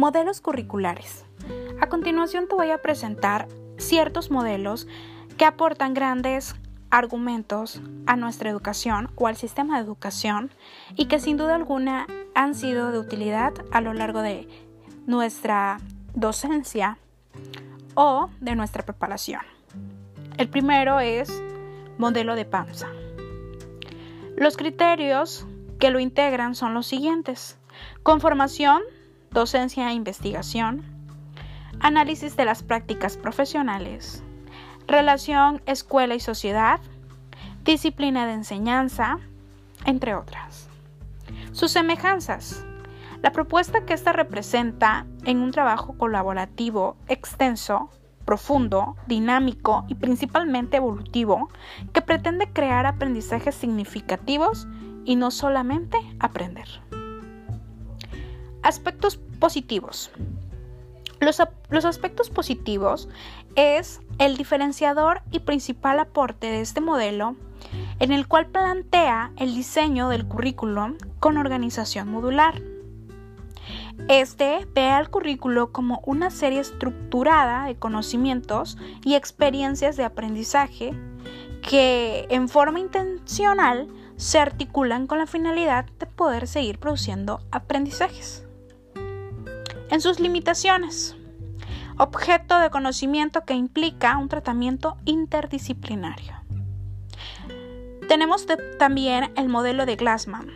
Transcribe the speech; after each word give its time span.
Modelos 0.00 0.40
curriculares. 0.40 1.26
A 1.78 1.90
continuación 1.90 2.48
te 2.48 2.54
voy 2.54 2.70
a 2.70 2.80
presentar 2.80 3.48
ciertos 3.76 4.30
modelos 4.30 4.88
que 5.36 5.44
aportan 5.44 5.92
grandes 5.92 6.54
argumentos 6.88 7.82
a 8.06 8.16
nuestra 8.16 8.48
educación 8.48 9.10
o 9.16 9.26
al 9.26 9.36
sistema 9.36 9.76
de 9.76 9.84
educación 9.84 10.52
y 10.96 11.04
que 11.04 11.20
sin 11.20 11.36
duda 11.36 11.54
alguna 11.54 12.06
han 12.34 12.54
sido 12.54 12.92
de 12.92 12.98
utilidad 12.98 13.52
a 13.72 13.82
lo 13.82 13.92
largo 13.92 14.22
de 14.22 14.48
nuestra 15.04 15.76
docencia 16.14 16.96
o 17.92 18.30
de 18.40 18.56
nuestra 18.56 18.82
preparación. 18.82 19.42
El 20.38 20.48
primero 20.48 21.00
es 21.00 21.30
modelo 21.98 22.36
de 22.36 22.46
panza. 22.46 22.88
Los 24.34 24.56
criterios 24.56 25.46
que 25.78 25.90
lo 25.90 26.00
integran 26.00 26.54
son 26.54 26.72
los 26.72 26.86
siguientes. 26.86 27.58
Conformación, 28.02 28.80
docencia 29.30 29.90
e 29.90 29.94
investigación, 29.94 30.82
análisis 31.80 32.36
de 32.36 32.44
las 32.44 32.62
prácticas 32.62 33.16
profesionales, 33.16 34.22
relación 34.86 35.62
escuela 35.66 36.14
y 36.14 36.20
sociedad, 36.20 36.80
disciplina 37.64 38.26
de 38.26 38.34
enseñanza, 38.34 39.18
entre 39.84 40.14
otras. 40.14 40.68
Sus 41.52 41.70
semejanzas. 41.70 42.64
La 43.22 43.32
propuesta 43.32 43.84
que 43.84 43.92
ésta 43.92 44.12
representa 44.12 45.06
en 45.24 45.40
un 45.40 45.50
trabajo 45.50 45.96
colaborativo 45.96 46.96
extenso, 47.06 47.90
profundo, 48.24 48.96
dinámico 49.06 49.84
y 49.88 49.94
principalmente 49.94 50.78
evolutivo 50.78 51.50
que 51.92 52.00
pretende 52.02 52.50
crear 52.52 52.86
aprendizajes 52.86 53.54
significativos 53.54 54.66
y 55.04 55.16
no 55.16 55.30
solamente 55.30 55.98
aprender. 56.18 56.68
Aspectos 58.62 59.16
positivos. 59.38 60.10
Los, 61.20 61.84
aspectos 61.84 62.30
positivos 62.30 63.08
es 63.54 64.00
el 64.18 64.38
diferenciador 64.38 65.20
y 65.30 65.40
principal 65.40 65.98
aporte 65.98 66.46
de 66.46 66.62
este 66.62 66.80
modelo 66.80 67.36
en 67.98 68.12
el 68.12 68.26
cual 68.26 68.46
plantea 68.46 69.32
el 69.36 69.54
diseño 69.54 70.08
del 70.08 70.26
currículum 70.26 70.96
con 71.18 71.36
organización 71.36 72.10
modular. 72.10 72.62
Este 74.08 74.66
ve 74.74 74.88
al 74.88 75.10
currículo 75.10 75.72
como 75.72 76.02
una 76.06 76.30
serie 76.30 76.60
estructurada 76.60 77.66
de 77.66 77.76
conocimientos 77.76 78.78
y 79.04 79.14
experiencias 79.14 79.98
de 79.98 80.04
aprendizaje 80.04 80.94
que 81.62 82.26
en 82.30 82.48
forma 82.48 82.80
intencional 82.80 83.88
se 84.16 84.38
articulan 84.38 85.06
con 85.06 85.18
la 85.18 85.26
finalidad 85.26 85.84
de 85.98 86.06
poder 86.06 86.46
seguir 86.46 86.78
produciendo 86.78 87.40
aprendizajes. 87.52 88.46
En 89.90 90.00
sus 90.00 90.20
limitaciones, 90.20 91.16
objeto 91.98 92.60
de 92.60 92.70
conocimiento 92.70 93.44
que 93.44 93.54
implica 93.54 94.16
un 94.18 94.28
tratamiento 94.28 94.96
interdisciplinario. 95.04 96.34
Tenemos 98.08 98.46
también 98.78 99.32
el 99.36 99.48
modelo 99.48 99.86
de 99.86 99.96
Glassman. 99.96 100.48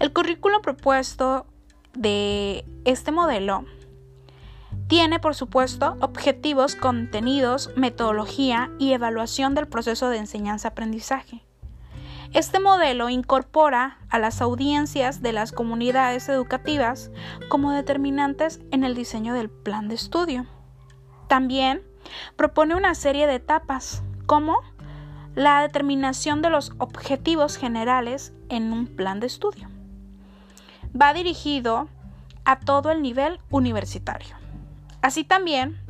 El 0.00 0.12
currículo 0.12 0.62
propuesto 0.62 1.46
de 1.94 2.64
este 2.84 3.12
modelo 3.12 3.64
tiene, 4.88 5.20
por 5.20 5.36
supuesto, 5.36 5.96
objetivos, 6.00 6.74
contenidos, 6.74 7.70
metodología 7.76 8.72
y 8.80 8.92
evaluación 8.92 9.54
del 9.54 9.68
proceso 9.68 10.08
de 10.08 10.18
enseñanza-aprendizaje. 10.18 11.44
Este 12.32 12.60
modelo 12.60 13.08
incorpora 13.08 13.98
a 14.08 14.20
las 14.20 14.40
audiencias 14.40 15.20
de 15.20 15.32
las 15.32 15.50
comunidades 15.50 16.28
educativas 16.28 17.10
como 17.48 17.72
determinantes 17.72 18.60
en 18.70 18.84
el 18.84 18.94
diseño 18.94 19.34
del 19.34 19.50
plan 19.50 19.88
de 19.88 19.96
estudio. 19.96 20.46
También 21.26 21.82
propone 22.36 22.76
una 22.76 22.94
serie 22.94 23.26
de 23.26 23.34
etapas, 23.34 24.04
como 24.26 24.60
la 25.34 25.60
determinación 25.60 26.40
de 26.40 26.50
los 26.50 26.72
objetivos 26.78 27.56
generales 27.56 28.32
en 28.48 28.72
un 28.72 28.86
plan 28.86 29.18
de 29.18 29.26
estudio. 29.26 29.68
Va 30.98 31.12
dirigido 31.12 31.88
a 32.44 32.60
todo 32.60 32.92
el 32.92 33.02
nivel 33.02 33.40
universitario. 33.50 34.36
Así 35.02 35.24
también 35.24 35.80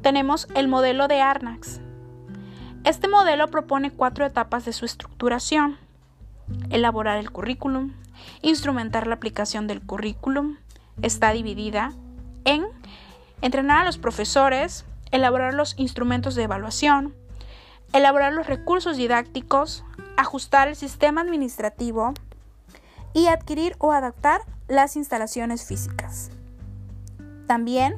tenemos 0.00 0.48
el 0.54 0.66
modelo 0.66 1.08
de 1.08 1.20
Arnax, 1.20 1.82
este 2.88 3.06
modelo 3.06 3.48
propone 3.48 3.90
cuatro 3.90 4.24
etapas 4.24 4.64
de 4.64 4.72
su 4.72 4.86
estructuración. 4.86 5.76
Elaborar 6.70 7.18
el 7.18 7.30
currículum, 7.30 7.92
instrumentar 8.40 9.06
la 9.06 9.16
aplicación 9.16 9.66
del 9.66 9.82
currículum, 9.82 10.56
está 11.02 11.32
dividida 11.32 11.92
en 12.46 12.66
entrenar 13.42 13.82
a 13.82 13.84
los 13.84 13.98
profesores, 13.98 14.86
elaborar 15.10 15.52
los 15.52 15.78
instrumentos 15.78 16.34
de 16.34 16.44
evaluación, 16.44 17.14
elaborar 17.92 18.32
los 18.32 18.46
recursos 18.46 18.96
didácticos, 18.96 19.84
ajustar 20.16 20.68
el 20.68 20.76
sistema 20.76 21.20
administrativo 21.20 22.14
y 23.12 23.26
adquirir 23.26 23.76
o 23.80 23.92
adaptar 23.92 24.40
las 24.66 24.96
instalaciones 24.96 25.66
físicas. 25.66 26.30
También 27.46 27.96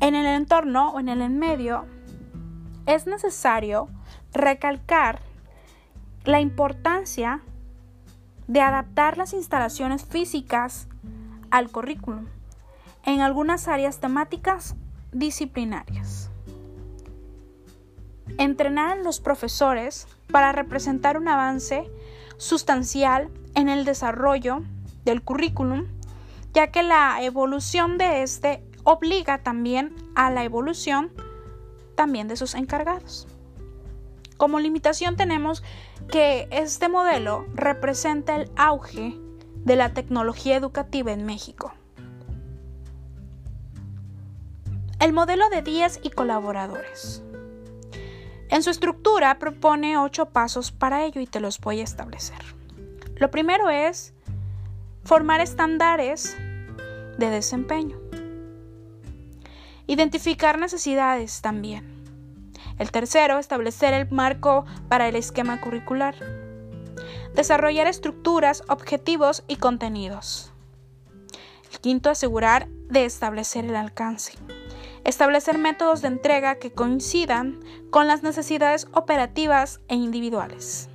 en 0.00 0.16
el 0.16 0.26
entorno 0.26 0.90
o 0.90 0.98
en 0.98 1.08
el 1.08 1.30
medio 1.30 1.86
es 2.86 3.06
necesario 3.06 3.88
recalcar 4.32 5.20
la 6.24 6.40
importancia 6.40 7.40
de 8.46 8.60
adaptar 8.60 9.18
las 9.18 9.32
instalaciones 9.32 10.04
físicas 10.04 10.88
al 11.50 11.70
currículum 11.70 12.26
en 13.04 13.20
algunas 13.20 13.68
áreas 13.68 13.98
temáticas 14.00 14.74
disciplinarias. 15.12 16.30
Entrenar 18.38 18.98
a 18.98 19.02
los 19.02 19.20
profesores 19.20 20.06
para 20.30 20.52
representar 20.52 21.16
un 21.16 21.28
avance 21.28 21.88
sustancial 22.36 23.30
en 23.54 23.68
el 23.68 23.84
desarrollo 23.84 24.62
del 25.04 25.22
currículum, 25.22 25.86
ya 26.52 26.70
que 26.70 26.82
la 26.82 27.22
evolución 27.22 27.98
de 27.98 28.22
este 28.22 28.62
obliga 28.84 29.38
también 29.38 29.94
a 30.14 30.30
la 30.30 30.44
evolución 30.44 31.12
también 31.96 32.28
de 32.28 32.36
sus 32.36 32.54
encargados. 32.54 33.26
Como 34.36 34.60
limitación 34.60 35.16
tenemos 35.16 35.62
que 36.10 36.46
este 36.50 36.88
modelo 36.88 37.46
representa 37.54 38.36
el 38.36 38.50
auge 38.56 39.18
de 39.64 39.76
la 39.76 39.92
tecnología 39.94 40.56
educativa 40.56 41.10
en 41.10 41.24
México. 41.24 41.72
El 45.00 45.12
modelo 45.12 45.48
de 45.48 45.62
10 45.62 46.00
y 46.02 46.10
colaboradores. 46.10 47.22
En 48.48 48.62
su 48.62 48.70
estructura 48.70 49.38
propone 49.38 49.98
ocho 49.98 50.26
pasos 50.26 50.70
para 50.70 51.04
ello 51.04 51.20
y 51.20 51.26
te 51.26 51.40
los 51.40 51.60
voy 51.60 51.80
a 51.80 51.84
establecer. 51.84 52.38
Lo 53.16 53.30
primero 53.30 53.70
es 53.70 54.14
formar 55.04 55.40
estándares 55.40 56.36
de 57.18 57.30
desempeño. 57.30 57.98
Identificar 59.88 60.58
necesidades 60.58 61.42
también. 61.42 61.96
El 62.78 62.90
tercero, 62.90 63.38
establecer 63.38 63.94
el 63.94 64.10
marco 64.10 64.64
para 64.88 65.06
el 65.06 65.14
esquema 65.14 65.60
curricular. 65.60 66.16
Desarrollar 67.34 67.86
estructuras, 67.86 68.64
objetivos 68.68 69.44
y 69.46 69.56
contenidos. 69.56 70.52
El 71.72 71.78
quinto, 71.78 72.10
asegurar 72.10 72.66
de 72.88 73.04
establecer 73.04 73.64
el 73.64 73.76
alcance. 73.76 74.32
Establecer 75.04 75.56
métodos 75.56 76.02
de 76.02 76.08
entrega 76.08 76.56
que 76.56 76.72
coincidan 76.72 77.60
con 77.90 78.08
las 78.08 78.24
necesidades 78.24 78.88
operativas 78.92 79.80
e 79.86 79.94
individuales. 79.94 80.88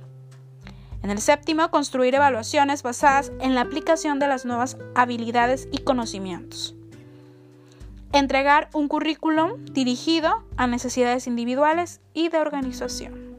En 1.02 1.08
el 1.08 1.18
séptimo, 1.18 1.70
construir 1.70 2.14
evaluaciones 2.14 2.82
basadas 2.82 3.32
en 3.40 3.54
la 3.54 3.62
aplicación 3.62 4.18
de 4.18 4.28
las 4.28 4.44
nuevas 4.44 4.76
habilidades 4.94 5.66
y 5.72 5.78
conocimientos 5.78 6.76
entregar 8.12 8.68
un 8.72 8.88
currículum 8.88 9.64
dirigido 9.66 10.44
a 10.56 10.66
necesidades 10.66 11.26
individuales 11.26 12.00
y 12.12 12.28
de 12.28 12.38
organización. 12.38 13.36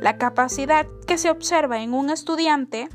La 0.00 0.18
capacidad 0.18 0.86
que 1.06 1.18
se 1.18 1.30
observa 1.30 1.80
en 1.80 1.94
un 1.94 2.10
estudiante 2.10 2.88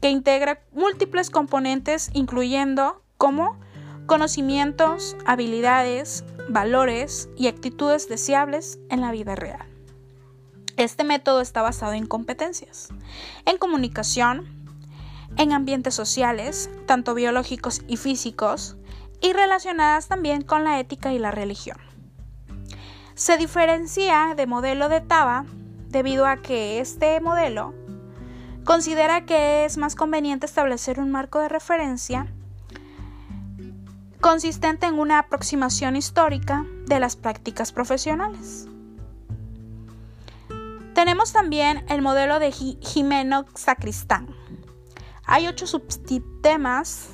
que 0.00 0.10
integra 0.10 0.62
múltiples 0.72 1.30
componentes 1.30 2.10
incluyendo 2.14 3.02
como 3.18 3.58
conocimientos, 4.06 5.16
habilidades, 5.26 6.24
valores 6.48 7.28
y 7.36 7.48
actitudes 7.48 8.08
deseables 8.08 8.78
en 8.88 9.02
la 9.02 9.12
vida 9.12 9.34
real. 9.34 9.66
Este 10.78 11.04
método 11.04 11.42
está 11.42 11.60
basado 11.60 11.92
en 11.92 12.06
competencias, 12.06 12.88
en 13.44 13.58
comunicación, 13.58 14.46
en 15.36 15.52
ambientes 15.52 15.94
sociales, 15.94 16.70
tanto 16.86 17.14
biológicos 17.14 17.82
y 17.86 17.98
físicos, 17.98 18.77
y 19.20 19.32
relacionadas 19.32 20.08
también 20.08 20.42
con 20.42 20.64
la 20.64 20.78
ética 20.80 21.12
y 21.12 21.18
la 21.18 21.30
religión. 21.30 21.78
Se 23.14 23.36
diferencia 23.36 24.34
de 24.36 24.46
modelo 24.46 24.88
de 24.88 25.00
Taba 25.00 25.44
debido 25.88 26.26
a 26.26 26.36
que 26.36 26.80
este 26.80 27.20
modelo 27.20 27.74
considera 28.64 29.24
que 29.24 29.64
es 29.64 29.76
más 29.76 29.94
conveniente 29.94 30.46
establecer 30.46 31.00
un 31.00 31.10
marco 31.10 31.40
de 31.40 31.48
referencia 31.48 32.26
consistente 34.20 34.86
en 34.86 34.98
una 34.98 35.20
aproximación 35.20 35.96
histórica 35.96 36.66
de 36.86 37.00
las 37.00 37.16
prácticas 37.16 37.72
profesionales. 37.72 38.68
Tenemos 40.94 41.32
también 41.32 41.84
el 41.88 42.02
modelo 42.02 42.38
de 42.38 42.50
Jimeno 42.50 43.46
Sacristán. 43.54 44.34
Hay 45.24 45.46
ocho 45.46 45.66
subsistemas 45.66 47.10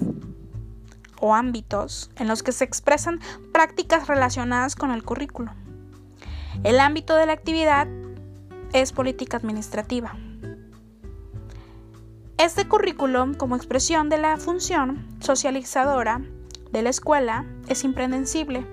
o 1.24 1.34
ámbitos 1.34 2.10
en 2.16 2.28
los 2.28 2.42
que 2.42 2.52
se 2.52 2.64
expresan 2.64 3.18
prácticas 3.50 4.08
relacionadas 4.08 4.76
con 4.76 4.90
el 4.90 5.02
currículo. 5.02 5.52
El 6.64 6.78
ámbito 6.78 7.16
de 7.16 7.24
la 7.24 7.32
actividad 7.32 7.88
es 8.74 8.92
política 8.92 9.38
administrativa. 9.38 10.18
Este 12.36 12.68
currículum, 12.68 13.32
como 13.32 13.56
expresión 13.56 14.10
de 14.10 14.18
la 14.18 14.36
función 14.36 15.08
socializadora 15.20 16.20
de 16.72 16.82
la 16.82 16.90
escuela, 16.90 17.46
es 17.68 17.84
impredecible 17.84 18.66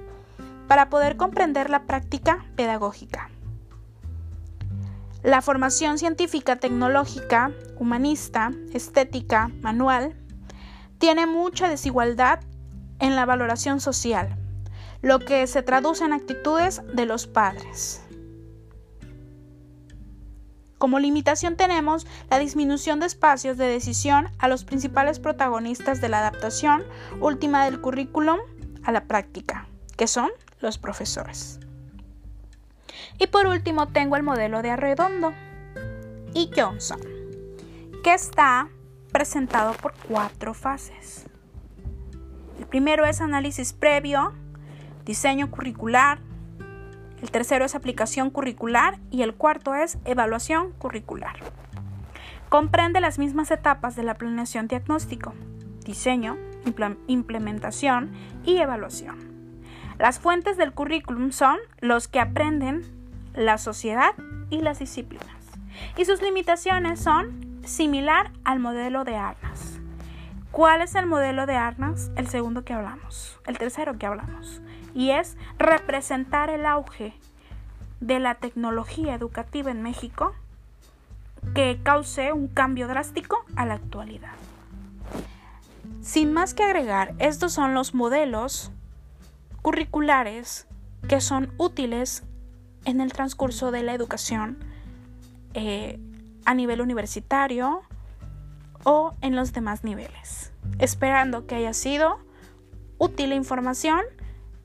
para 0.68 0.90
poder 0.90 1.16
comprender 1.16 1.70
la 1.70 1.86
práctica 1.86 2.44
pedagógica. 2.58 3.30
La 5.24 5.42
formación 5.42 5.98
científica, 5.98 6.58
tecnológica, 6.58 7.54
humanista, 7.78 8.52
estética, 8.74 9.50
manual, 9.62 10.21
tiene 11.02 11.26
mucha 11.26 11.68
desigualdad 11.68 12.42
en 13.00 13.16
la 13.16 13.26
valoración 13.26 13.82
social, 13.82 14.38
lo 15.02 15.18
que 15.18 15.48
se 15.48 15.64
traduce 15.64 16.06
en 16.06 16.14
actitudes 16.14 16.84
de 16.94 17.08
los 17.08 17.26
padres. 17.26 18.04
Como 20.78 21.00
limitación 21.00 21.58
tenemos 21.58 22.06
la 22.30 22.38
disminución 22.38 23.00
de 23.00 23.08
espacios 23.08 23.58
de 23.58 23.66
decisión 23.66 24.30
a 24.38 24.48
los 24.48 24.64
principales 24.64 25.20
protagonistas 25.20 26.02
de 26.02 26.10
la 26.10 26.20
adaptación 26.20 26.84
última 27.20 27.66
del 27.66 27.82
currículum 27.82 28.38
a 28.84 28.92
la 28.92 29.06
práctica, 29.06 29.68
que 29.98 30.06
son 30.06 30.30
los 30.60 30.78
profesores. 30.78 31.60
Y 33.18 33.26
por 33.26 33.48
último 33.48 33.88
tengo 33.88 34.18
el 34.18 34.24
modelo 34.24 34.62
de 34.62 34.70
Arredondo 34.70 35.34
y 36.36 36.52
Johnson, 36.56 37.02
que 38.04 38.14
está 38.14 38.70
presentado 39.12 39.74
por 39.74 39.94
cuatro 40.08 40.54
fases. 40.54 41.26
El 42.60 42.66
primero 42.66 43.06
es 43.06 43.22
análisis 43.22 43.74
previo, 43.74 44.34
diseño 45.06 45.52
curricular, 45.52 46.20
el 47.22 47.30
tercero 47.30 47.66
es 47.66 47.76
aplicación 47.76 48.32
curricular 48.32 48.98
y 49.12 49.22
el 49.22 49.36
cuarto 49.36 49.76
es 49.76 50.00
evaluación 50.06 50.72
curricular. 50.74 51.36
Comprende 52.50 53.00
las 53.00 53.20
mismas 53.20 53.52
etapas 53.52 53.96
de 53.96 54.04
la 54.04 54.16
planeación 54.16 54.68
diagnóstico, 54.68 55.34
diseño, 55.86 56.38
implementación 57.08 58.12
y 58.44 58.58
evaluación. 58.58 59.32
Las 60.00 60.20
fuentes 60.20 60.58
del 60.58 60.74
currículum 60.74 61.32
son 61.32 61.58
los 61.80 62.08
que 62.08 62.20
aprenden 62.20 62.82
la 63.36 63.58
sociedad 63.58 64.14
y 64.50 64.62
las 64.62 64.80
disciplinas. 64.80 65.28
Y 65.98 66.06
sus 66.06 66.22
limitaciones 66.22 67.00
son 67.00 67.51
similar 67.64 68.32
al 68.44 68.60
modelo 68.60 69.04
de 69.04 69.16
Arnas. 69.16 69.80
¿Cuál 70.52 70.82
es 70.82 70.96
el 70.96 71.06
modelo 71.06 71.46
de 71.46 71.56
Arnas? 71.56 72.12
El 72.16 72.28
segundo 72.28 72.66
que 72.66 72.74
hablamos, 72.74 73.40
el 73.46 73.58
tercero 73.58 73.98
que 73.98 74.06
hablamos 74.06 74.62
y 74.94 75.12
es 75.12 75.38
representar 75.58 76.50
el 76.50 76.66
auge 76.66 77.14
de 78.00 78.20
la 78.20 78.36
tecnología 78.36 79.16
educativa 79.16 79.72
en 79.72 79.82
México 79.82 80.34
que 81.54 81.80
cause 81.82 82.34
un 82.34 82.48
cambio 82.48 82.88
drástico 82.88 83.46
a 83.56 83.66
la 83.66 83.76
actualidad. 83.76 84.34
Sin 86.02 86.34
más 86.34 86.54
que 86.54 86.64
agregar, 86.64 87.14
estos 87.20 87.54
son 87.54 87.74
los 87.74 87.94
modelos 87.94 88.72
curriculares 89.62 90.68
que 91.08 91.22
son 91.22 91.52
útiles 91.58 92.24
en 92.86 93.02
el 93.02 93.14
transcurso 93.14 93.72
de 93.72 93.84
la 93.84 93.94
educación 93.94 94.58
eh, 95.54 96.00
a 96.46 96.54
nivel 96.54 96.82
universitario 96.82 97.82
o 98.84 99.16
en 99.22 99.36
los 99.36 99.54
demás 99.54 99.84
niveles. 99.84 100.52
Esperando 100.80 101.48
que 101.48 101.56
haya 101.56 101.74
sido 101.74 102.20
útil 102.98 103.30
la 103.30 103.36
información 103.36 104.02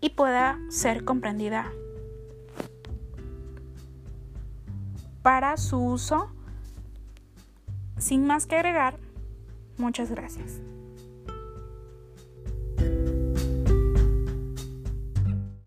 y 0.01 0.11
pueda 0.11 0.59
ser 0.69 1.05
comprendida 1.05 1.71
para 5.23 5.57
su 5.57 5.79
uso. 5.79 6.31
Sin 7.99 8.27
más 8.27 8.47
que 8.47 8.57
agregar, 8.57 8.99
muchas 9.79 10.11
gracias. 10.11 10.61